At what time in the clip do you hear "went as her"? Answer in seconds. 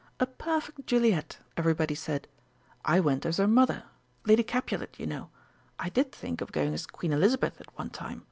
2.99-3.45